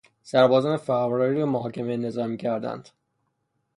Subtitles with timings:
[0.23, 2.89] سربازان فراری را محاکمه نظامی کردند.